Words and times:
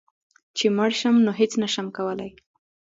چي 0.57 0.65
مړ 0.77 0.91
شوم 0.99 1.15
نو 1.25 1.31
هيڅ 1.39 1.51
نشم 1.63 1.87
کولی 1.97 2.29